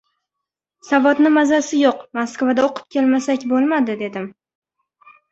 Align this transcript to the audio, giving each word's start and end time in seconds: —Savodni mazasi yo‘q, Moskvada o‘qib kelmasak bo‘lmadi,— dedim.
—Savodni 0.91 1.31
mazasi 1.33 1.81
yo‘q, 1.81 1.99
Moskvada 2.19 2.63
o‘qib 2.67 2.87
kelmasak 2.95 3.45
bo‘lmadi,— 3.51 3.97
dedim. 4.01 4.27